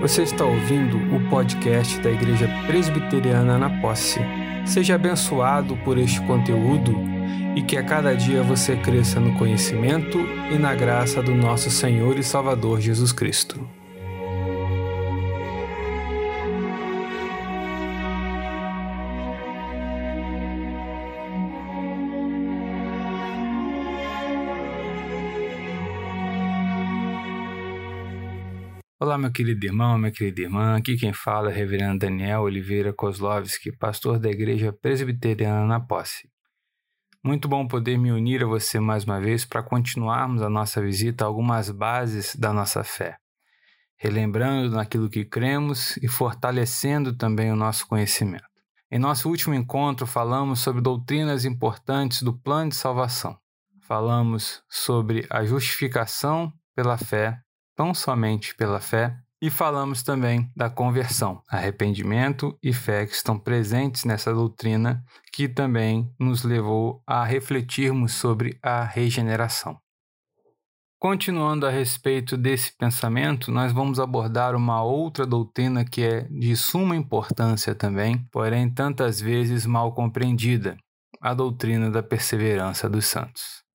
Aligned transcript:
Você 0.00 0.22
está 0.22 0.44
ouvindo 0.44 0.98
o 1.16 1.30
podcast 1.30 1.98
da 2.00 2.10
Igreja 2.10 2.46
Presbiteriana 2.66 3.58
na 3.58 3.80
Posse. 3.80 4.20
Seja 4.66 4.94
abençoado 4.94 5.74
por 5.78 5.96
este 5.96 6.20
conteúdo 6.22 6.94
e 7.56 7.62
que 7.62 7.78
a 7.78 7.82
cada 7.82 8.14
dia 8.14 8.42
você 8.42 8.76
cresça 8.76 9.18
no 9.18 9.32
conhecimento 9.38 10.18
e 10.52 10.58
na 10.58 10.74
graça 10.74 11.22
do 11.22 11.34
nosso 11.34 11.70
Senhor 11.70 12.18
e 12.18 12.22
Salvador 12.22 12.78
Jesus 12.78 13.10
Cristo. 13.10 13.75
Olá, 28.98 29.18
meu 29.18 29.30
querido 29.30 29.66
irmão, 29.66 29.98
minha 29.98 30.10
querida 30.10 30.40
irmã. 30.40 30.74
Aqui 30.74 30.96
quem 30.96 31.12
fala 31.12 31.50
é 31.50 31.54
Reverendo 31.54 31.98
Daniel 31.98 32.40
Oliveira 32.40 32.94
Kozlovski, 32.94 33.70
pastor 33.70 34.18
da 34.18 34.30
Igreja 34.30 34.72
Presbiteriana 34.72 35.66
na 35.66 35.78
Posse. 35.78 36.30
Muito 37.22 37.46
bom 37.46 37.68
poder 37.68 37.98
me 37.98 38.10
unir 38.10 38.42
a 38.42 38.46
você 38.46 38.80
mais 38.80 39.04
uma 39.04 39.20
vez 39.20 39.44
para 39.44 39.62
continuarmos 39.62 40.40
a 40.40 40.48
nossa 40.48 40.80
visita 40.80 41.24
a 41.24 41.26
algumas 41.26 41.70
bases 41.70 42.34
da 42.36 42.54
nossa 42.54 42.82
fé, 42.82 43.18
relembrando 43.98 44.74
naquilo 44.74 45.10
que 45.10 45.26
cremos 45.26 45.98
e 45.98 46.08
fortalecendo 46.08 47.14
também 47.14 47.52
o 47.52 47.56
nosso 47.56 47.86
conhecimento. 47.86 48.48
Em 48.90 48.98
nosso 48.98 49.28
último 49.28 49.54
encontro, 49.54 50.06
falamos 50.06 50.60
sobre 50.60 50.80
doutrinas 50.80 51.44
importantes 51.44 52.22
do 52.22 52.32
plano 52.32 52.70
de 52.70 52.76
salvação. 52.76 53.36
Falamos 53.82 54.62
sobre 54.70 55.26
a 55.28 55.44
justificação 55.44 56.50
pela 56.74 56.96
fé 56.96 57.42
tão 57.76 57.94
somente 57.94 58.54
pela 58.56 58.80
fé, 58.80 59.16
e 59.40 59.50
falamos 59.50 60.02
também 60.02 60.50
da 60.56 60.70
conversão, 60.70 61.42
arrependimento 61.48 62.58
e 62.62 62.72
fé 62.72 63.04
que 63.04 63.14
estão 63.14 63.38
presentes 63.38 64.04
nessa 64.04 64.32
doutrina, 64.32 65.04
que 65.32 65.46
também 65.46 66.10
nos 66.18 66.42
levou 66.42 67.02
a 67.06 67.22
refletirmos 67.22 68.14
sobre 68.14 68.58
a 68.62 68.82
regeneração. 68.82 69.78
Continuando 70.98 71.66
a 71.66 71.70
respeito 71.70 72.38
desse 72.38 72.74
pensamento, 72.74 73.52
nós 73.52 73.70
vamos 73.70 74.00
abordar 74.00 74.56
uma 74.56 74.82
outra 74.82 75.26
doutrina 75.26 75.84
que 75.84 76.02
é 76.02 76.22
de 76.22 76.56
suma 76.56 76.96
importância 76.96 77.74
também, 77.74 78.26
porém 78.32 78.72
tantas 78.72 79.20
vezes 79.20 79.66
mal 79.66 79.92
compreendida, 79.92 80.78
a 81.20 81.34
doutrina 81.34 81.90
da 81.90 82.02
perseverança 82.02 82.88
dos 82.88 83.04
santos. 83.04 83.65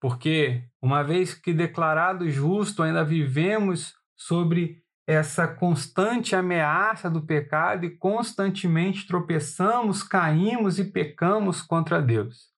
Porque, 0.00 0.64
uma 0.80 1.02
vez 1.02 1.34
que 1.34 1.52
declarado 1.52 2.30
justo, 2.30 2.82
ainda 2.82 3.04
vivemos 3.04 3.94
sobre 4.16 4.82
essa 5.06 5.48
constante 5.48 6.36
ameaça 6.36 7.10
do 7.10 7.22
pecado 7.22 7.86
e 7.86 7.96
constantemente 7.96 9.06
tropeçamos, 9.06 10.02
caímos 10.02 10.78
e 10.78 10.84
pecamos 10.84 11.62
contra 11.62 12.00
Deus. 12.00 12.52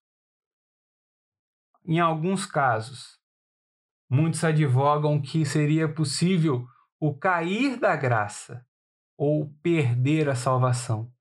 Em 1.85 1.99
alguns 1.99 2.45
casos, 2.45 3.17
muitos 4.09 4.43
advogam 4.43 5.21
que 5.21 5.45
seria 5.45 5.87
possível 5.87 6.67
o 6.99 7.17
cair 7.17 7.79
da 7.79 7.95
graça 7.95 8.65
ou 9.17 9.49
perder 9.63 10.29
a 10.29 10.35
salvação, 10.35 11.11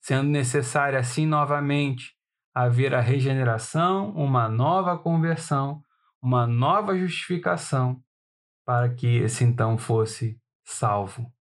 sendo 0.00 0.28
necessário 0.28 0.98
assim 0.98 1.26
novamente 1.26 2.19
haver 2.54 2.94
a 2.94 3.00
regeneração, 3.00 4.10
uma 4.10 4.48
nova 4.48 4.98
conversão, 4.98 5.82
uma 6.22 6.46
nova 6.46 6.96
justificação, 6.98 8.02
para 8.64 8.88
que 8.94 9.06
esse 9.06 9.44
então 9.44 9.78
fosse 9.78 10.40
salvo. 10.64 11.32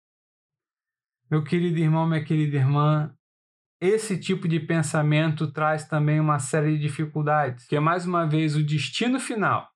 Meu 1.30 1.44
querido 1.44 1.78
irmão, 1.78 2.06
minha 2.06 2.24
querida 2.24 2.56
irmã, 2.56 3.14
esse 3.80 4.18
tipo 4.18 4.48
de 4.48 4.58
pensamento 4.58 5.52
traz 5.52 5.86
também 5.86 6.18
uma 6.20 6.38
série 6.38 6.76
de 6.76 6.82
dificuldades, 6.82 7.66
que 7.66 7.76
é 7.76 7.80
mais 7.80 8.06
uma 8.06 8.26
vez 8.26 8.56
o 8.56 8.62
destino 8.62 9.20
final 9.20 9.68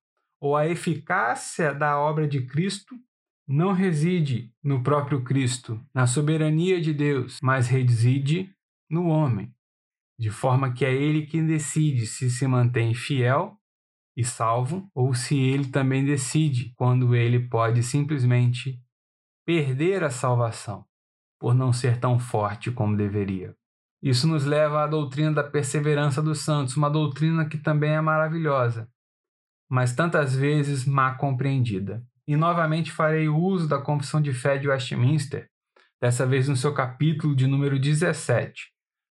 ou 0.43 0.57
a 0.57 0.67
eficácia 0.67 1.73
da 1.73 1.97
obra 1.97 2.27
de 2.27 2.45
Cristo 2.45 2.99
não 3.47 3.71
reside 3.71 4.53
no 4.61 4.83
próprio 4.83 5.23
Cristo, 5.23 5.81
na 5.93 6.05
soberania 6.05 6.81
de 6.81 6.93
Deus, 6.93 7.39
mas 7.41 7.67
reside 7.67 8.53
no 8.89 9.07
homem 9.07 9.53
de 10.23 10.29
forma 10.29 10.71
que 10.71 10.85
é 10.85 10.93
ele 10.93 11.25
quem 11.25 11.45
decide 11.45 12.07
se 12.07 12.29
se 12.29 12.47
mantém 12.47 12.93
fiel 12.93 13.59
e 14.15 14.23
salvo 14.23 14.89
ou 14.95 15.13
se 15.13 15.37
ele 15.37 15.65
também 15.65 16.05
decide 16.05 16.73
quando 16.77 17.13
ele 17.13 17.49
pode 17.49 17.83
simplesmente 17.83 18.81
perder 19.45 20.01
a 20.01 20.09
salvação 20.09 20.85
por 21.37 21.53
não 21.53 21.73
ser 21.73 21.99
tão 21.99 22.17
forte 22.17 22.71
como 22.71 22.95
deveria. 22.95 23.53
Isso 24.01 24.25
nos 24.25 24.45
leva 24.45 24.85
à 24.85 24.87
doutrina 24.87 25.33
da 25.33 25.43
perseverança 25.43 26.21
dos 26.21 26.39
santos, 26.39 26.77
uma 26.77 26.89
doutrina 26.89 27.45
que 27.45 27.57
também 27.57 27.91
é 27.91 27.99
maravilhosa, 27.99 28.89
mas 29.69 29.93
tantas 29.93 30.33
vezes 30.33 30.85
má 30.85 31.15
compreendida. 31.15 32.01
E 32.25 32.37
novamente 32.37 32.93
farei 32.93 33.27
uso 33.27 33.67
da 33.67 33.77
Confissão 33.81 34.21
de 34.21 34.31
Fé 34.31 34.57
de 34.57 34.69
Westminster, 34.69 35.49
dessa 36.01 36.25
vez 36.25 36.47
no 36.47 36.55
seu 36.55 36.73
capítulo 36.73 37.35
de 37.35 37.45
número 37.45 37.77
17, 37.77 38.72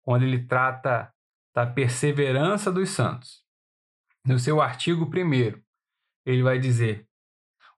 quando 0.03 0.23
ele 0.23 0.45
trata 0.45 1.11
da 1.55 1.65
perseverança 1.65 2.71
dos 2.71 2.89
santos. 2.89 3.41
No 4.25 4.37
seu 4.37 4.61
artigo 4.61 5.05
1, 5.05 5.59
ele 6.25 6.43
vai 6.43 6.59
dizer: 6.59 7.07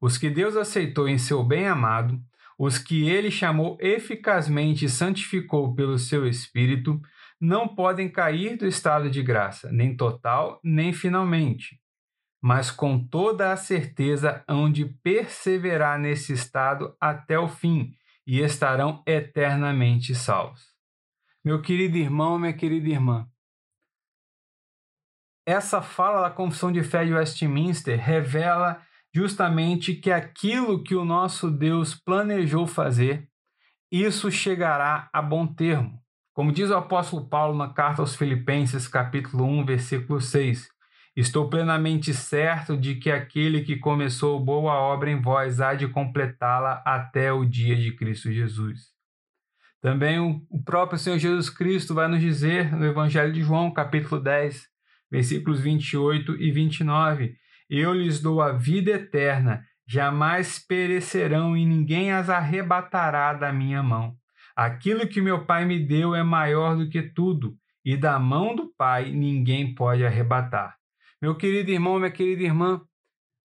Os 0.02 0.18
que 0.18 0.30
Deus 0.30 0.56
aceitou 0.56 1.08
em 1.08 1.18
seu 1.18 1.44
bem-amado, 1.44 2.22
os 2.58 2.78
que 2.78 3.08
ele 3.10 3.32
chamou 3.32 3.78
eficazmente 3.80 4.86
e 4.86 4.90
santificou 4.90 5.74
pelo 5.76 5.98
seu 5.98 6.28
Espírito, 6.28 7.02
não 7.40 7.68
podem 7.68 8.10
cair 8.10 8.58
do 8.58 8.66
estado 8.66 9.10
de 9.10 9.22
graça, 9.22 9.72
nem 9.72 9.96
total, 9.96 10.60
nem 10.64 10.94
finalmente, 10.94 11.80
mas 12.42 12.72
com 12.72 13.04
toda 13.04 13.52
a 13.52 13.58
certeza 13.58 14.44
hão 14.48 14.72
de 14.72 14.86
perseverar 14.86 16.00
nesse 16.00 16.32
estado 16.32 16.96
até 17.00 17.38
o 17.38 17.48
fim 17.48 17.94
e 18.26 18.40
estarão 18.40 19.04
eternamente 19.06 20.16
salvos. 20.16 20.75
Meu 21.46 21.62
querido 21.62 21.96
irmão, 21.96 22.40
minha 22.40 22.54
querida 22.54 22.90
irmã, 22.90 23.30
essa 25.46 25.80
fala 25.80 26.24
da 26.24 26.32
Confissão 26.32 26.72
de 26.72 26.82
Fé 26.82 27.06
de 27.06 27.14
Westminster 27.14 28.00
revela 28.00 28.82
justamente 29.14 29.94
que 29.94 30.12
aquilo 30.12 30.82
que 30.82 30.96
o 30.96 31.06
nosso 31.06 31.52
Deus 31.52 31.94
planejou 31.94 32.66
fazer, 32.66 33.30
isso 33.92 34.32
chegará 34.32 35.08
a 35.14 35.22
bom 35.22 35.46
termo. 35.46 36.02
Como 36.34 36.52
diz 36.52 36.72
o 36.72 36.78
apóstolo 36.78 37.30
Paulo 37.30 37.56
na 37.56 37.72
carta 37.72 38.02
aos 38.02 38.16
Filipenses, 38.16 38.88
capítulo 38.88 39.44
1, 39.44 39.66
versículo 39.66 40.20
6, 40.20 40.68
Estou 41.16 41.48
plenamente 41.48 42.12
certo 42.12 42.76
de 42.76 42.96
que 42.96 43.12
aquele 43.12 43.62
que 43.62 43.78
começou 43.78 44.44
boa 44.44 44.74
obra 44.74 45.12
em 45.12 45.22
vós 45.22 45.62
há 45.62 45.76
de 45.76 45.88
completá-la 45.88 46.82
até 46.84 47.32
o 47.32 47.46
dia 47.46 47.76
de 47.76 47.96
Cristo 47.96 48.32
Jesus. 48.32 48.95
Também 49.82 50.20
o 50.20 50.64
próprio 50.64 50.98
Senhor 50.98 51.18
Jesus 51.18 51.50
Cristo 51.50 51.94
vai 51.94 52.08
nos 52.08 52.20
dizer 52.20 52.76
no 52.76 52.86
Evangelho 52.86 53.32
de 53.32 53.42
João, 53.42 53.72
capítulo 53.72 54.20
10, 54.20 54.68
versículos 55.12 55.60
28 55.60 56.42
e 56.42 56.52
29, 56.52 57.36
Eu 57.70 57.94
lhes 57.94 58.22
dou 58.22 58.42
a 58.42 58.52
vida 58.52 58.92
eterna, 58.92 59.64
jamais 59.88 60.60
perecerão 60.60 61.56
e 61.56 61.66
ninguém 61.66 62.12
as 62.12 62.30
arrebatará 62.30 63.34
da 63.34 63.54
minha 63.54 63.84
mão. 63.84 64.16
Aquilo 64.56 65.08
que 65.08 65.22
meu 65.22 65.46
Pai 65.46 65.66
me 65.66 65.80
deu 65.80 66.16
é 66.16 66.24
maior 66.24 66.76
do 66.76 66.90
que 66.90 67.02
tudo, 67.02 67.56
e 67.84 67.96
da 67.96 68.18
mão 68.18 68.56
do 68.56 68.74
Pai 68.76 69.12
ninguém 69.12 69.76
pode 69.76 70.06
arrebatar. 70.06 70.76
Meu 71.22 71.36
querido 71.36 71.72
irmão, 71.72 72.00
minha 72.00 72.10
querida 72.10 72.44
irmã, 72.44 72.82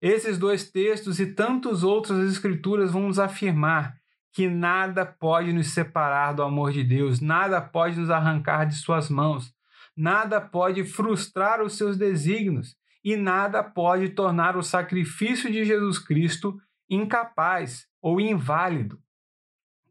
esses 0.00 0.38
dois 0.38 0.70
textos 0.70 1.18
e 1.18 1.34
tantos 1.34 1.82
outros 1.82 2.16
das 2.18 2.32
Escrituras 2.32 2.92
vão 2.92 3.08
nos 3.08 3.18
afirmar 3.18 3.96
que 4.32 4.48
nada 4.48 5.04
pode 5.04 5.52
nos 5.52 5.68
separar 5.68 6.32
do 6.32 6.42
amor 6.42 6.72
de 6.72 6.84
Deus, 6.84 7.20
nada 7.20 7.60
pode 7.60 7.98
nos 7.98 8.10
arrancar 8.10 8.64
de 8.66 8.76
Suas 8.76 9.08
mãos, 9.08 9.54
nada 9.96 10.40
pode 10.40 10.84
frustrar 10.84 11.62
os 11.62 11.76
seus 11.76 11.96
desígnios 11.96 12.76
e 13.04 13.16
nada 13.16 13.62
pode 13.62 14.10
tornar 14.10 14.56
o 14.56 14.62
sacrifício 14.62 15.50
de 15.50 15.64
Jesus 15.64 15.98
Cristo 15.98 16.60
incapaz 16.88 17.86
ou 18.00 18.20
inválido. 18.20 19.00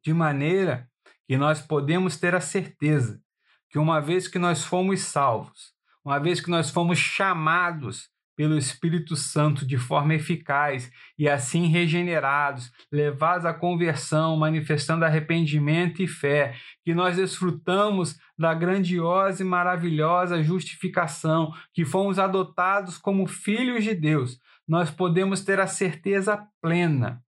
De 0.04 0.14
maneira 0.14 0.90
que 1.28 1.38
nós 1.38 1.62
podemos 1.62 2.18
ter 2.18 2.34
a 2.34 2.42
certeza 2.42 3.22
que, 3.70 3.78
uma 3.78 4.00
vez 4.00 4.28
que 4.28 4.40
nós 4.40 4.64
fomos 4.64 5.02
salvos, 5.02 5.74
uma 6.04 6.20
vez 6.20 6.40
que 6.40 6.50
nós 6.50 6.70
fomos 6.70 6.98
chamados 6.98 8.10
pelo 8.38 8.56
Espírito 8.56 9.16
Santo 9.16 9.66
de 9.66 9.80
forma 9.80 10.14
eficaz 10.14 10.92
e 11.18 11.28
assim 11.28 11.66
regenerados, 11.66 12.72
levados 12.92 13.48
à 13.48 13.54
conversão, 13.54 14.38
manifestando 14.38 15.04
arrependimento 15.04 16.04
e 16.04 16.08
fé, 16.08 16.56
que 16.86 16.94
nós 16.94 17.16
desfrutamos 17.16 18.16
da 18.38 18.54
grandiosa 18.54 19.42
e 19.42 19.46
maravilhosa 19.46 20.44
justificação, 20.44 21.52
que 21.74 21.84
fomos 21.84 22.20
adotados 22.20 23.00
como 23.00 23.26
filhos 23.26 23.84
de 23.84 23.96
Deus, 23.96 24.40
nós 24.68 24.92
podemos 24.92 25.44
ter 25.44 25.60
a 25.60 25.66
certeza 25.66 26.48
plena 26.62 27.24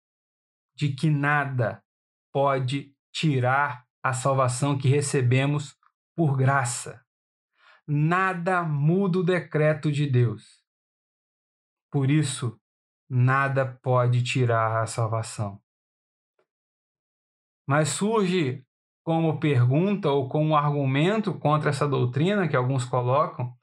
de 0.76 0.90
que 0.90 1.10
nada 1.10 1.82
pode 2.34 2.92
tirar 3.14 3.86
a 4.04 4.12
salvação 4.12 4.78
que 4.78 4.90
recebemos 4.90 5.74
por 6.14 6.36
graça. 6.36 7.02
Nada 7.88 8.62
muda 8.64 9.20
o 9.20 9.24
decreto 9.24 9.90
de 9.90 10.06
Deus. 10.06 10.67
Por 11.92 12.10
isso, 12.10 12.60
nada 13.10 13.66
pode 13.82 14.24
tirar 14.24 14.82
a 14.82 14.86
salvação. 14.86 15.62
Mas 17.68 17.90
surge 17.90 18.64
como 19.04 19.40
pergunta 19.40 20.10
ou 20.10 20.28
como 20.28 20.56
argumento 20.56 21.34
contra 21.34 21.70
essa 21.70 21.88
doutrina 21.88 22.48
que 22.48 22.56
alguns 22.56 22.84
colocam, 22.84 23.54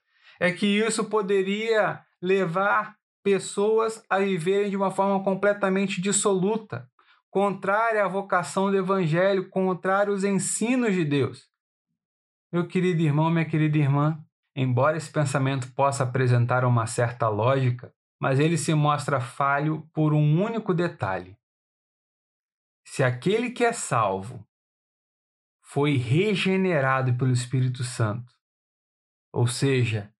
é 0.41 0.51
que 0.51 0.67
isso 0.67 1.05
poderia 1.05 2.03
levar 2.21 2.97
pessoas 3.23 4.03
a 4.09 4.19
viverem 4.19 4.71
de 4.71 4.77
uma 4.77 4.91
forma 4.91 5.23
completamente 5.23 6.01
dissoluta, 6.01 6.89
contrária 7.31 8.05
à 8.05 8.09
vocação 8.09 8.71
do 8.71 8.77
evangelho, 8.77 9.51
contrária 9.51 10.11
aos 10.11 10.25
ensinos 10.25 10.95
de 10.95 11.05
Deus. 11.05 11.49
Meu 12.53 12.67
querido 12.67 13.03
irmão, 13.03 13.31
minha 13.31 13.45
querida 13.45 13.77
irmã, 13.77 14.19
embora 14.55 14.97
esse 14.97 15.11
pensamento 15.11 15.73
possa 15.75 16.05
apresentar 16.05 16.65
uma 16.65 16.87
certa 16.87 17.29
lógica, 17.29 17.93
mas 18.25 18.41
ele 18.41 18.57
se 18.57 18.73
mostra 18.73 19.21
falho 19.21 19.87
por 19.93 20.15
um 20.15 20.43
único 20.43 20.73
detalhe. 20.73 21.37
Se 22.83 23.05
aquele 23.05 23.51
que 23.51 23.63
é 23.63 23.71
salvo 23.71 24.49
foi 25.61 25.99
regenerado 25.99 27.15
pelo 27.19 27.33
Espírito 27.33 27.85
Santo, 27.85 28.35
ou 29.31 29.47
seja, 29.47 30.11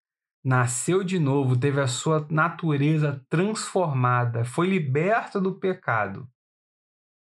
nasceu 0.45 1.03
de 1.03 1.19
novo, 1.19 1.59
teve 1.59 1.81
a 1.81 1.87
sua 1.87 2.29
natureza 2.29 3.25
transformada, 3.31 4.45
foi 4.45 4.67
liberto 4.67 5.41
do 5.41 5.59
pecado, 5.59 6.31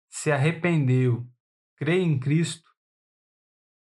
se 0.09 0.29
arrependeu, 0.29 1.25
crê 1.77 2.01
em 2.01 2.19
Cristo 2.19 2.69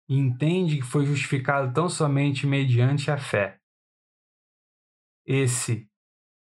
e 0.07 0.19
entende 0.19 0.77
que 0.77 0.83
foi 0.85 1.07
justificado 1.07 1.73
tão 1.73 1.89
somente 1.89 2.47
mediante 2.47 3.11
a 3.11 3.17
fé. 3.17 3.59
Esse 5.25 5.91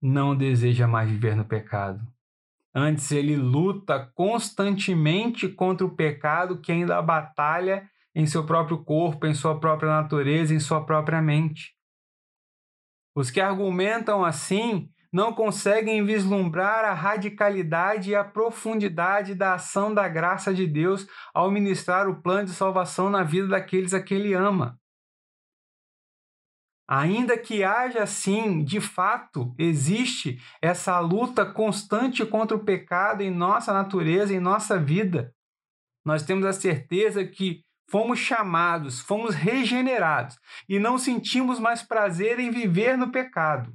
não 0.02 0.36
deseja 0.36 0.88
mais 0.88 1.10
viver 1.10 1.36
no 1.36 1.46
pecado. 1.46 2.02
Antes, 2.74 3.12
ele 3.12 3.36
luta 3.36 4.12
constantemente 4.16 5.48
contra 5.48 5.86
o 5.86 5.96
pecado 5.96 6.60
que 6.60 6.72
ainda 6.72 7.02
batalha 7.02 7.90
em 8.16 8.26
seu 8.26 8.46
próprio 8.46 8.84
corpo, 8.84 9.28
em 9.28 9.34
sua 9.34 9.60
própria 9.60 9.90
natureza, 9.90 10.54
em 10.54 10.60
sua 10.60 10.86
própria 10.86 11.22
mente. 11.22 11.76
Os 13.16 13.30
que 13.30 13.42
argumentam 13.42 14.24
assim 14.24 14.90
não 15.12 15.34
conseguem 15.34 16.06
vislumbrar 16.06 16.86
a 16.86 16.94
radicalidade 16.94 18.12
e 18.12 18.16
a 18.16 18.24
profundidade 18.24 19.36
da 19.36 19.56
ação 19.56 19.94
da 19.94 20.08
graça 20.08 20.54
de 20.54 20.66
Deus 20.66 21.06
ao 21.34 21.52
ministrar 21.52 22.08
o 22.08 22.22
plano 22.22 22.46
de 22.46 22.54
salvação 22.54 23.10
na 23.10 23.22
vida 23.22 23.48
daqueles 23.50 23.94
a 23.94 24.02
que 24.02 24.14
ele 24.14 24.34
ama. 24.34 24.80
Ainda 26.94 27.38
que 27.38 27.64
haja 27.64 28.06
sim, 28.06 28.66
de 28.66 28.82
fato, 28.82 29.56
existe 29.58 30.42
essa 30.62 31.00
luta 31.00 31.46
constante 31.46 32.26
contra 32.26 32.58
o 32.58 32.66
pecado 32.66 33.22
em 33.22 33.32
nossa 33.32 33.72
natureza, 33.72 34.34
em 34.34 34.42
nossa 34.42 34.78
vida. 34.78 35.34
Nós 36.06 36.22
temos 36.24 36.46
a 36.46 36.52
certeza 36.52 37.26
que 37.26 37.64
fomos 37.90 38.20
chamados, 38.20 39.00
fomos 39.00 39.34
regenerados 39.34 40.38
e 40.68 40.80
não 40.80 40.98
sentimos 40.98 41.62
mais 41.62 41.82
prazer 41.82 42.42
em 42.42 42.52
viver 42.52 42.98
no 42.98 43.10
pecado. 43.10 43.74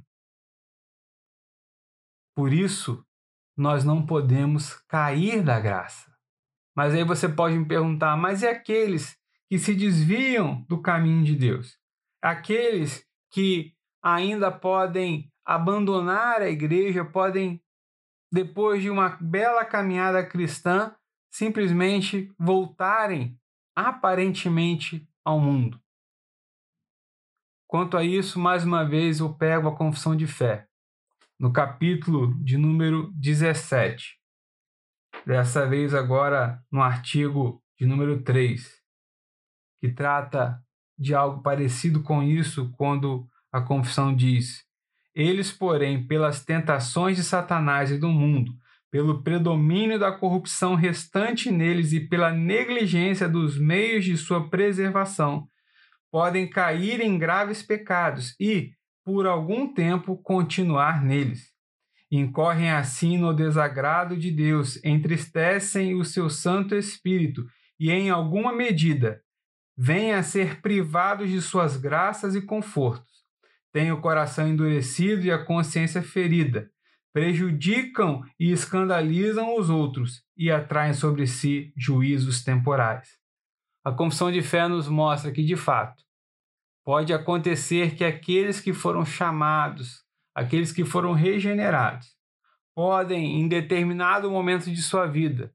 Por 2.35 2.53
isso, 2.53 3.03
nós 3.57 3.83
não 3.83 4.05
podemos 4.05 4.75
cair 4.87 5.41
da 5.41 5.59
graça. 5.59 6.15
Mas 6.75 6.93
aí 6.93 7.03
você 7.03 7.27
pode 7.27 7.57
me 7.57 7.67
perguntar, 7.67 8.15
mas 8.15 8.43
e 8.43 8.47
aqueles 8.47 9.17
que 9.49 9.57
se 9.57 9.73
desviam 9.73 10.63
do 10.69 10.79
caminho 10.79 11.25
de 11.25 11.35
Deus? 11.35 11.79
Aqueles 12.27 13.07
que 13.31 13.73
ainda 14.03 14.51
podem 14.51 15.31
abandonar 15.45 16.41
a 16.41 16.49
igreja, 16.49 17.05
podem, 17.05 17.63
depois 18.29 18.81
de 18.81 18.89
uma 18.89 19.17
bela 19.21 19.63
caminhada 19.63 20.27
cristã, 20.27 20.93
simplesmente 21.31 22.29
voltarem 22.37 23.39
aparentemente 23.73 25.07
ao 25.23 25.39
mundo. 25.39 25.81
Quanto 27.65 27.95
a 27.95 28.03
isso, 28.03 28.37
mais 28.37 28.65
uma 28.65 28.83
vez 28.83 29.21
eu 29.21 29.33
pego 29.33 29.69
a 29.69 29.77
confissão 29.77 30.13
de 30.13 30.27
fé, 30.27 30.67
no 31.39 31.53
capítulo 31.53 32.37
de 32.43 32.57
número 32.57 33.09
17. 33.13 34.19
Dessa 35.25 35.65
vez, 35.65 35.93
agora 35.93 36.61
no 36.69 36.81
artigo 36.81 37.63
de 37.79 37.85
número 37.85 38.21
3, 38.21 38.83
que 39.79 39.87
trata 39.93 40.61
de 40.97 41.13
algo 41.13 41.41
parecido 41.41 42.01
com 42.01 42.23
isso 42.23 42.71
quando 42.77 43.27
a 43.51 43.61
confissão 43.61 44.15
diz: 44.15 44.63
Eles, 45.13 45.51
porém, 45.51 46.05
pelas 46.05 46.43
tentações 46.43 47.17
de 47.17 47.23
Satanás 47.23 47.91
e 47.91 47.97
do 47.97 48.09
mundo, 48.09 48.53
pelo 48.89 49.21
predomínio 49.21 49.99
da 49.99 50.11
corrupção 50.11 50.75
restante 50.75 51.51
neles 51.51 51.91
e 51.93 51.99
pela 51.99 52.31
negligência 52.31 53.27
dos 53.27 53.57
meios 53.57 54.05
de 54.05 54.17
sua 54.17 54.49
preservação, 54.49 55.47
podem 56.11 56.49
cair 56.49 57.01
em 57.01 57.17
graves 57.17 57.61
pecados 57.61 58.35
e, 58.39 58.71
por 59.03 59.27
algum 59.27 59.73
tempo, 59.73 60.17
continuar 60.17 61.03
neles. 61.03 61.51
Incorrem 62.09 62.71
assim 62.71 63.17
no 63.17 63.33
desagrado 63.33 64.15
de 64.15 64.31
Deus, 64.31 64.81
entristecem 64.83 65.93
o 65.95 66.05
seu 66.05 66.29
Santo 66.29 66.73
Espírito 66.73 67.45
e, 67.77 67.91
em 67.91 68.09
alguma 68.09 68.53
medida, 68.53 69.21
vêm 69.77 70.13
a 70.13 70.23
ser 70.23 70.59
privados 70.61 71.29
de 71.29 71.39
suas 71.39 71.77
graças 71.77 72.33
e 72.33 72.41
confortos. 72.41 73.23
Têm 73.71 73.91
o 73.91 74.01
coração 74.01 74.47
endurecido 74.47 75.25
e 75.25 75.31
a 75.31 75.43
consciência 75.43 76.01
ferida. 76.01 76.71
Prejudicam 77.13 78.23
e 78.39 78.51
escandalizam 78.51 79.55
os 79.55 79.69
outros 79.69 80.23
e 80.35 80.49
atraem 80.49 80.93
sobre 80.93 81.27
si 81.27 81.71
juízos 81.77 82.43
temporais. 82.43 83.19
A 83.83 83.91
confissão 83.91 84.31
de 84.31 84.41
fé 84.41 84.67
nos 84.67 84.87
mostra 84.87 85.31
que, 85.31 85.43
de 85.43 85.55
fato, 85.55 86.03
pode 86.83 87.13
acontecer 87.13 87.95
que 87.95 88.03
aqueles 88.03 88.59
que 88.59 88.73
foram 88.73 89.05
chamados, 89.05 90.03
aqueles 90.33 90.71
que 90.71 90.83
foram 90.83 91.13
regenerados, 91.13 92.17
podem, 92.75 93.41
em 93.41 93.47
determinado 93.47 94.29
momento 94.29 94.69
de 94.71 94.81
sua 94.81 95.05
vida, 95.07 95.53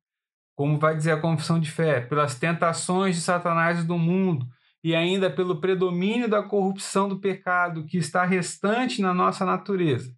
como 0.55 0.79
vai 0.79 0.97
dizer 0.97 1.13
a 1.13 1.21
confissão 1.21 1.59
de 1.59 1.71
fé, 1.71 2.01
pelas 2.01 2.39
tentações 2.39 3.17
de 3.17 3.23
Satanás 3.23 3.85
do 3.85 3.99
mundo, 3.99 4.47
e 4.85 4.95
ainda 4.95 5.31
pelo 5.31 5.61
predomínio 5.61 6.29
da 6.29 6.43
corrupção 6.43 7.09
do 7.09 7.21
pecado 7.21 7.87
que 7.87 7.97
está 7.97 8.25
restante 8.25 9.01
na 9.01 9.15
nossa 9.15 9.45
natureza. 9.45 10.13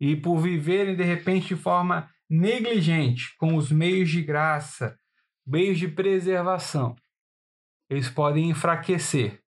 E 0.00 0.16
por 0.16 0.38
viverem 0.38 0.96
de 0.96 1.04
repente 1.04 1.48
de 1.48 1.56
forma 1.56 2.08
negligente 2.28 3.36
com 3.36 3.56
os 3.56 3.70
meios 3.70 4.08
de 4.08 4.22
graça, 4.22 4.96
meios 5.46 5.78
de 5.78 5.88
preservação, 5.88 6.96
eles 7.90 8.08
podem 8.08 8.48
enfraquecer 8.48 9.42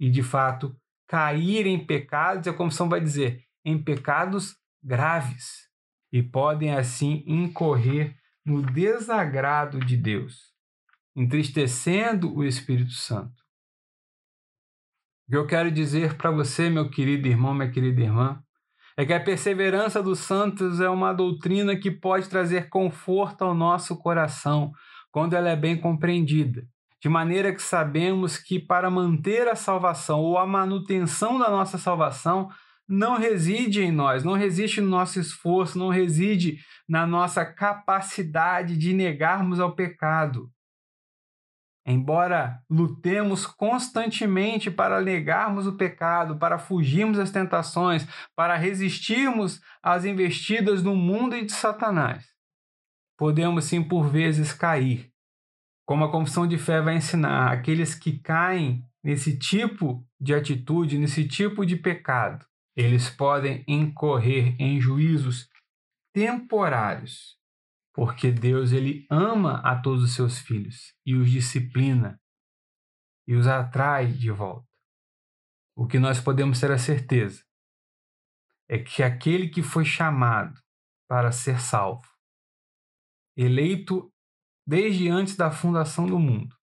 e 0.00 0.10
de 0.10 0.22
fato 0.22 0.74
cair 1.06 1.66
em 1.66 1.84
pecados, 1.84 2.46
e 2.46 2.50
a 2.50 2.52
confissão 2.52 2.88
vai 2.88 3.00
dizer, 3.00 3.44
em 3.64 3.82
pecados 3.82 4.56
graves, 4.82 5.68
e 6.12 6.22
podem 6.22 6.74
assim 6.74 7.22
incorrer 7.26 8.17
no 8.48 8.62
desagrado 8.62 9.78
de 9.78 9.96
Deus, 9.96 10.52
entristecendo 11.14 12.34
o 12.34 12.42
Espírito 12.42 12.92
Santo. 12.92 13.42
O 15.26 15.30
que 15.30 15.36
eu 15.36 15.46
quero 15.46 15.70
dizer 15.70 16.16
para 16.16 16.30
você, 16.30 16.70
meu 16.70 16.88
querido 16.88 17.28
irmão, 17.28 17.52
minha 17.52 17.70
querida 17.70 18.00
irmã, 18.00 18.42
é 18.96 19.04
que 19.04 19.12
a 19.12 19.22
perseverança 19.22 20.02
dos 20.02 20.20
santos 20.20 20.80
é 20.80 20.88
uma 20.88 21.12
doutrina 21.12 21.76
que 21.76 21.90
pode 21.90 22.28
trazer 22.28 22.70
conforto 22.70 23.44
ao 23.44 23.54
nosso 23.54 23.96
coração 23.98 24.72
quando 25.12 25.34
ela 25.34 25.50
é 25.50 25.56
bem 25.56 25.76
compreendida. 25.78 26.66
De 27.00 27.08
maneira 27.08 27.54
que 27.54 27.62
sabemos 27.62 28.38
que 28.38 28.58
para 28.58 28.90
manter 28.90 29.46
a 29.46 29.54
salvação 29.54 30.20
ou 30.20 30.38
a 30.38 30.46
manutenção 30.46 31.38
da 31.38 31.50
nossa 31.50 31.78
salvação, 31.78 32.48
não 32.88 33.18
reside 33.18 33.82
em 33.82 33.92
nós, 33.92 34.24
não 34.24 34.32
reside 34.32 34.80
no 34.80 34.88
nosso 34.88 35.20
esforço, 35.20 35.78
não 35.78 35.90
reside 35.90 36.58
na 36.88 37.06
nossa 37.06 37.44
capacidade 37.44 38.76
de 38.78 38.94
negarmos 38.94 39.60
ao 39.60 39.74
pecado. 39.74 40.50
Embora 41.86 42.62
lutemos 42.68 43.46
constantemente 43.46 44.70
para 44.70 45.00
negarmos 45.00 45.66
o 45.66 45.76
pecado, 45.76 46.38
para 46.38 46.58
fugirmos 46.58 47.18
das 47.18 47.30
tentações, 47.30 48.06
para 48.36 48.56
resistirmos 48.56 49.60
às 49.82 50.04
investidas 50.04 50.82
do 50.82 50.94
mundo 50.94 51.34
e 51.34 51.44
de 51.44 51.52
Satanás, 51.52 52.26
podemos 53.16 53.64
sim 53.64 53.82
por 53.82 54.08
vezes 54.08 54.52
cair. 54.52 55.10
Como 55.86 56.04
a 56.04 56.10
confissão 56.10 56.46
de 56.46 56.58
fé 56.58 56.82
vai 56.82 56.96
ensinar, 56.96 57.50
aqueles 57.50 57.94
que 57.94 58.18
caem 58.18 58.84
nesse 59.02 59.38
tipo 59.38 60.06
de 60.20 60.34
atitude, 60.34 60.98
nesse 60.98 61.26
tipo 61.26 61.64
de 61.64 61.76
pecado, 61.76 62.44
eles 62.78 63.10
podem 63.10 63.64
incorrer 63.66 64.54
em 64.56 64.80
juízos 64.80 65.50
temporários, 66.14 67.36
Porque 67.92 68.30
Deus 68.30 68.70
ele 68.70 69.04
ama 69.10 69.58
a 69.62 69.82
todos 69.82 70.04
os 70.04 70.14
seus 70.14 70.38
filhos 70.38 70.94
e 71.04 71.16
os 71.16 71.28
disciplina 71.28 72.20
e 73.26 73.34
os 73.34 73.48
atrai 73.48 74.06
de 74.06 74.30
volta. 74.30 74.68
O 75.76 75.88
que 75.88 75.98
nós 75.98 76.20
podemos 76.20 76.60
ter 76.60 76.70
a 76.70 76.78
certeza 76.78 77.44
é 78.68 78.78
que 78.78 79.02
aquele 79.02 79.48
que 79.48 79.64
foi 79.64 79.84
chamado 79.84 80.54
para 81.08 81.32
ser 81.32 81.60
salvo, 81.60 82.06
eleito 83.36 84.12
desde 84.64 85.08
antes 85.08 85.34
da 85.34 85.50
fundação 85.50 86.06
do 86.06 86.20
mundo, 86.20 86.56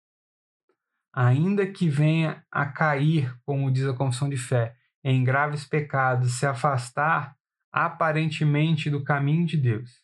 ainda 1.13 1.69
que 1.69 1.89
venha 1.89 2.45
a 2.49 2.65
cair, 2.65 3.37
como 3.43 3.69
diz 3.69 3.85
a 3.85 3.93
confissão 3.93 4.29
de 4.29 4.37
fé, 4.37 4.74
em 5.05 5.23
graves 5.23 5.63
pecados, 5.63 6.39
se 6.39 6.47
afastar 6.47 7.37
aparentemente 7.71 8.89
do 8.89 9.03
caminho 9.03 9.45
de 9.45 9.55
Deus, 9.55 10.03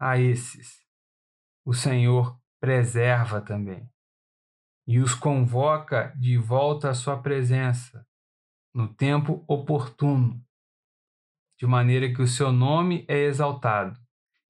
a 0.00 0.18
esses 0.18 0.84
o 1.64 1.72
Senhor 1.72 2.36
preserva 2.60 3.40
também 3.40 3.88
e 4.86 4.98
os 4.98 5.14
convoca 5.14 6.12
de 6.18 6.36
volta 6.36 6.90
à 6.90 6.94
sua 6.94 7.22
presença 7.22 8.04
no 8.74 8.92
tempo 8.92 9.44
oportuno, 9.46 10.42
de 11.58 11.66
maneira 11.66 12.12
que 12.12 12.22
o 12.22 12.26
seu 12.26 12.50
nome 12.50 13.04
é 13.06 13.24
exaltado 13.24 14.00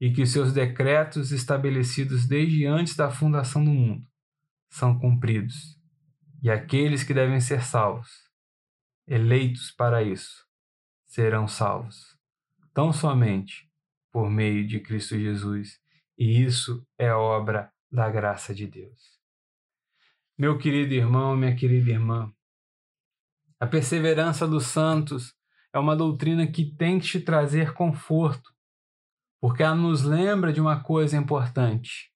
e 0.00 0.12
que 0.12 0.22
os 0.22 0.30
seus 0.30 0.52
decretos 0.52 1.32
estabelecidos 1.32 2.26
desde 2.26 2.64
antes 2.64 2.94
da 2.94 3.10
fundação 3.10 3.62
do 3.64 3.72
mundo 3.72 4.06
são 4.70 4.98
cumpridos. 4.98 5.76
E 6.40 6.48
aqueles 6.48 7.02
que 7.02 7.12
devem 7.12 7.40
ser 7.40 7.62
salvos, 7.62 8.27
eleitos 9.08 9.70
para 9.70 10.02
isso, 10.02 10.46
serão 11.06 11.48
salvos, 11.48 12.14
tão 12.74 12.92
somente 12.92 13.66
por 14.12 14.30
meio 14.30 14.66
de 14.66 14.80
Cristo 14.80 15.18
Jesus. 15.18 15.80
E 16.18 16.42
isso 16.42 16.86
é 16.98 17.12
obra 17.12 17.72
da 17.90 18.10
graça 18.10 18.54
de 18.54 18.66
Deus. 18.66 19.18
Meu 20.36 20.58
querido 20.58 20.92
irmão, 20.92 21.34
minha 21.34 21.56
querida 21.56 21.90
irmã, 21.90 22.32
a 23.58 23.66
perseverança 23.66 24.46
dos 24.46 24.66
santos 24.66 25.34
é 25.72 25.78
uma 25.78 25.96
doutrina 25.96 26.46
que 26.46 26.64
tem 26.76 26.98
que 27.00 27.06
te 27.06 27.20
trazer 27.20 27.72
conforto, 27.72 28.52
porque 29.40 29.62
ela 29.62 29.74
nos 29.74 30.02
lembra 30.02 30.52
de 30.52 30.60
uma 30.60 30.82
coisa 30.82 31.16
importante, 31.16 32.12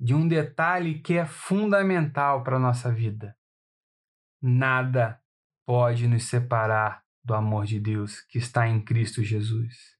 de 0.00 0.14
um 0.14 0.26
detalhe 0.26 1.00
que 1.00 1.14
é 1.14 1.26
fundamental 1.26 2.42
para 2.42 2.56
a 2.56 2.60
nossa 2.60 2.92
vida. 2.92 3.36
Nada 4.40 5.20
pode 5.66 6.06
nos 6.06 6.24
separar 6.24 7.04
do 7.24 7.34
amor 7.34 7.66
de 7.66 7.80
Deus 7.80 8.20
que 8.22 8.38
está 8.38 8.68
em 8.68 8.80
Cristo 8.80 9.22
Jesus. 9.22 9.96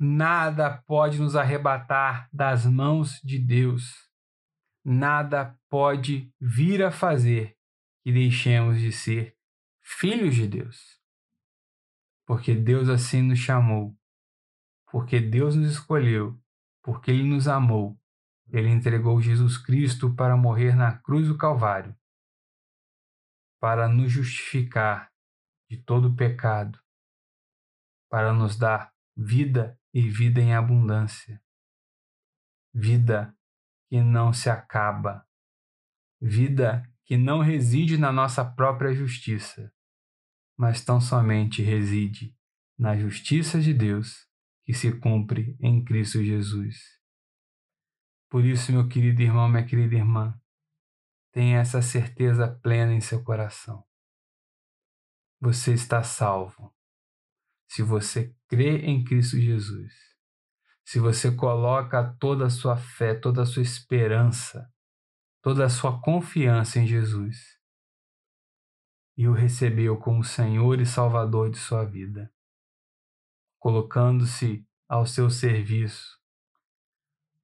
Nada 0.00 0.82
pode 0.86 1.20
nos 1.20 1.36
arrebatar 1.36 2.28
das 2.32 2.64
mãos 2.64 3.20
de 3.22 3.38
Deus. 3.38 4.08
Nada 4.84 5.56
pode 5.68 6.32
vir 6.40 6.82
a 6.82 6.90
fazer 6.90 7.56
que 8.02 8.10
deixemos 8.10 8.80
de 8.80 8.90
ser 8.90 9.36
filhos 9.82 10.34
de 10.34 10.48
Deus 10.48 10.98
porque 12.28 12.54
Deus 12.54 12.90
assim 12.90 13.22
nos 13.22 13.38
chamou, 13.38 13.96
porque 14.92 15.18
Deus 15.18 15.56
nos 15.56 15.70
escolheu, 15.70 16.38
porque 16.82 17.10
Ele 17.10 17.24
nos 17.24 17.48
amou. 17.48 17.98
Ele 18.50 18.68
entregou 18.68 19.18
Jesus 19.18 19.56
Cristo 19.56 20.14
para 20.14 20.36
morrer 20.36 20.76
na 20.76 20.92
cruz 20.92 21.26
do 21.26 21.38
Calvário, 21.38 21.96
para 23.60 23.88
nos 23.88 24.10
justificar 24.10 25.12
de 25.68 25.76
todo 25.76 26.14
pecado, 26.14 26.78
para 28.10 28.32
nos 28.32 28.56
dar 28.56 28.92
vida 29.16 29.78
e 29.92 30.08
vida 30.08 30.40
em 30.40 30.54
abundância, 30.54 31.42
vida 32.72 33.36
que 33.88 34.00
não 34.00 34.32
se 34.32 34.48
acaba, 34.48 35.26
vida 36.20 36.88
que 37.04 37.16
não 37.16 37.40
reside 37.40 37.96
na 37.96 38.12
nossa 38.12 38.44
própria 38.44 38.94
justiça, 38.94 39.72
mas 40.56 40.84
tão 40.84 41.00
somente 41.00 41.62
reside 41.62 42.36
na 42.78 42.96
justiça 42.96 43.60
de 43.60 43.74
Deus 43.74 44.28
que 44.64 44.72
se 44.72 44.92
cumpre 44.98 45.56
em 45.60 45.82
Cristo 45.82 46.22
Jesus. 46.22 46.98
Por 48.30 48.44
isso, 48.44 48.70
meu 48.70 48.86
querido 48.86 49.22
irmão, 49.22 49.48
minha 49.48 49.64
querida 49.64 49.94
irmã, 49.94 50.38
tenha 51.38 51.60
essa 51.60 51.80
certeza 51.80 52.48
plena 52.64 52.92
em 52.92 53.00
seu 53.00 53.22
coração. 53.22 53.86
Você 55.40 55.72
está 55.72 56.02
salvo. 56.02 56.74
Se 57.68 57.80
você 57.80 58.34
crê 58.48 58.78
em 58.78 59.04
Cristo 59.04 59.38
Jesus, 59.38 59.94
se 60.84 60.98
você 60.98 61.30
coloca 61.30 62.12
toda 62.18 62.46
a 62.46 62.50
sua 62.50 62.76
fé, 62.76 63.14
toda 63.14 63.42
a 63.42 63.46
sua 63.46 63.62
esperança, 63.62 64.68
toda 65.40 65.64
a 65.64 65.68
sua 65.68 66.00
confiança 66.00 66.80
em 66.80 66.88
Jesus, 66.88 67.56
e 69.16 69.28
o 69.28 69.32
recebeu 69.32 69.96
como 69.96 70.24
Senhor 70.24 70.80
e 70.80 70.86
Salvador 70.86 71.50
de 71.50 71.58
sua 71.58 71.84
vida, 71.84 72.34
colocando-se 73.60 74.66
ao 74.88 75.06
seu 75.06 75.30
serviço, 75.30 76.18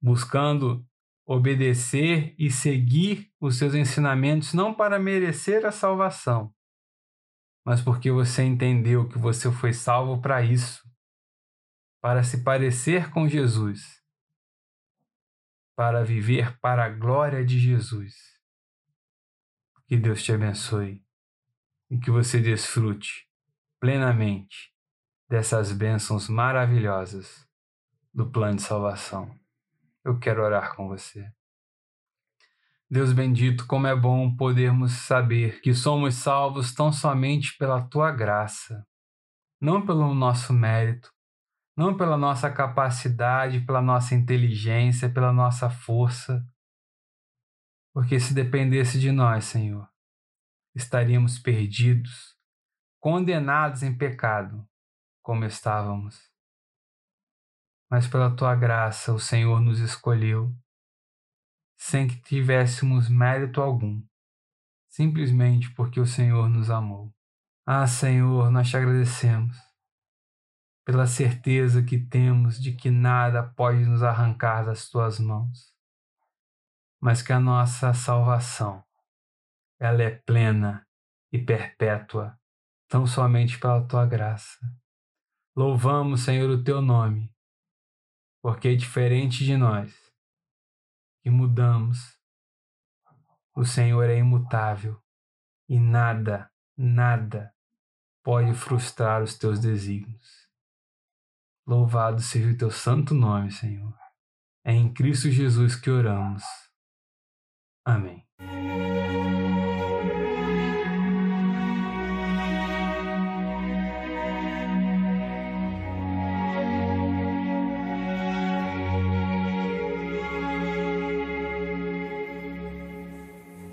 buscando 0.01 0.85
obedecer 1.25 2.35
e 2.37 2.51
seguir 2.51 3.33
os 3.39 3.57
seus 3.57 3.73
ensinamentos 3.73 4.53
não 4.53 4.73
para 4.73 4.99
merecer 4.99 5.65
a 5.65 5.71
salvação, 5.71 6.53
mas 7.65 7.81
porque 7.81 8.11
você 8.11 8.43
entendeu 8.43 9.09
que 9.09 9.17
você 9.17 9.51
foi 9.51 9.73
salvo 9.73 10.21
para 10.21 10.43
isso, 10.43 10.87
para 11.99 12.23
se 12.23 12.43
parecer 12.43 13.09
com 13.09 13.27
Jesus, 13.27 14.03
para 15.75 16.03
viver 16.03 16.59
para 16.59 16.85
a 16.85 16.89
glória 16.89 17.43
de 17.43 17.57
Jesus. 17.59 18.15
Que 19.87 19.97
Deus 19.97 20.23
te 20.23 20.31
abençoe 20.31 21.03
e 21.89 21.97
que 21.97 22.11
você 22.11 22.39
desfrute 22.39 23.27
plenamente 23.79 24.73
dessas 25.27 25.71
bênçãos 25.71 26.29
maravilhosas 26.29 27.47
do 28.13 28.29
plano 28.29 28.57
de 28.57 28.61
salvação. 28.61 29.44
Eu 30.05 30.19
quero 30.19 30.43
orar 30.43 30.75
com 30.75 30.87
você. 30.87 31.27
Deus 32.87 33.11
bendito, 33.11 33.65
como 33.65 33.87
é 33.87 33.95
bom 33.95 34.35
podermos 34.35 34.91
saber 34.91 35.59
que 35.61 35.73
somos 35.73 36.13
salvos 36.13 36.75
tão 36.75 36.93
somente 36.93 37.57
pela 37.57 37.81
tua 37.87 38.11
graça, 38.11 38.85
não 39.59 39.83
pelo 39.83 40.13
nosso 40.13 40.53
mérito, 40.53 41.11
não 41.75 41.97
pela 41.97 42.15
nossa 42.15 42.51
capacidade, 42.51 43.65
pela 43.65 43.81
nossa 43.81 44.13
inteligência, 44.13 45.11
pela 45.11 45.33
nossa 45.33 45.71
força. 45.71 46.47
Porque 47.91 48.19
se 48.19 48.31
dependesse 48.31 48.99
de 48.99 49.11
nós, 49.11 49.45
Senhor, 49.45 49.89
estaríamos 50.75 51.39
perdidos, 51.39 52.37
condenados 52.99 53.81
em 53.81 53.97
pecado, 53.97 54.63
como 55.23 55.45
estávamos. 55.45 56.34
Mas 57.89 58.07
pela 58.07 58.35
tua 58.35 58.55
graça 58.55 59.13
o 59.13 59.19
Senhor 59.19 59.61
nos 59.61 59.79
escolheu, 59.79 60.55
sem 61.77 62.07
que 62.07 62.21
tivéssemos 62.21 63.09
mérito 63.09 63.61
algum, 63.61 64.03
simplesmente 64.89 65.71
porque 65.73 65.99
o 65.99 66.05
Senhor 66.05 66.49
nos 66.49 66.69
amou. 66.69 67.13
Ah, 67.65 67.85
Senhor, 67.87 68.51
nós 68.51 68.69
te 68.69 68.77
agradecemos 68.77 69.57
pela 70.85 71.07
certeza 71.07 71.81
que 71.81 71.97
temos 71.97 72.61
de 72.61 72.71
que 72.71 72.91
nada 72.91 73.41
pode 73.41 73.83
nos 73.85 74.03
arrancar 74.03 74.63
das 74.63 74.87
tuas 74.87 75.19
mãos, 75.19 75.73
mas 77.01 77.23
que 77.23 77.33
a 77.33 77.39
nossa 77.39 77.91
salvação 77.91 78.83
ela 79.79 80.03
é 80.03 80.11
plena 80.11 80.87
e 81.31 81.39
perpétua, 81.39 82.39
tão 82.87 83.05
somente 83.05 83.59
pela 83.59 83.85
tua 83.85 84.05
graça. 84.05 84.59
Louvamos, 85.55 86.21
Senhor, 86.21 86.49
o 86.49 86.63
teu 86.63 86.81
nome, 86.81 87.33
porque 88.45 88.67
é 88.67 88.75
diferente 88.75 89.43
de 89.43 89.57
nós, 89.57 89.91
que 91.23 91.31
mudamos, 91.31 91.97
o 93.55 93.65
Senhor 93.65 94.07
é 94.07 94.19
imutável 94.19 95.01
e 95.67 95.79
nada, 95.79 96.51
nada 96.77 97.51
pode 98.23 98.53
frustrar 98.53 99.23
os 99.23 99.35
teus 99.35 99.59
desígnios. 99.59 100.47
Louvado 101.65 102.21
seja 102.21 102.51
o 102.51 102.55
teu 102.55 102.69
santo 102.69 103.15
nome, 103.15 103.51
Senhor. 103.51 103.97
É 104.63 104.71
em 104.73 104.93
Cristo 104.93 105.31
Jesus 105.31 105.75
que 105.75 105.89
oramos. 105.89 106.43
Amém. 107.83 108.24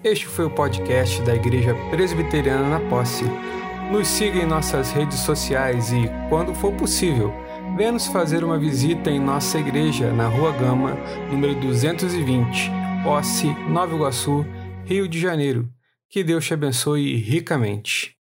Este 0.04 0.26
foi 0.26 0.46
o 0.46 0.50
podcast 0.50 1.22
da 1.22 1.32
Igreja 1.32 1.76
Presbiteriana 1.88 2.68
na 2.68 2.80
Posse. 2.90 3.24
Nos 3.88 4.08
siga 4.08 4.40
em 4.40 4.46
nossas 4.46 4.90
redes 4.90 5.20
sociais 5.20 5.92
e, 5.92 6.10
quando 6.28 6.52
for 6.52 6.72
possível, 6.72 7.32
venha 7.76 7.92
nos 7.92 8.08
fazer 8.08 8.42
uma 8.42 8.58
visita 8.58 9.10
em 9.10 9.20
nossa 9.20 9.60
igreja 9.60 10.12
na 10.12 10.26
Rua 10.26 10.50
Gama, 10.52 10.96
número 11.30 11.54
220, 11.60 12.68
Posse, 13.04 13.46
Nova 13.68 13.94
Iguaçu, 13.94 14.44
Rio 14.84 15.06
de 15.06 15.20
Janeiro. 15.20 15.68
Que 16.10 16.24
Deus 16.24 16.44
te 16.44 16.54
abençoe 16.54 17.14
ricamente. 17.14 18.16